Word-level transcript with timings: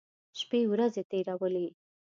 شپې 0.39 0.59
ورځې 0.71 1.01
تېرولې. 1.11 1.67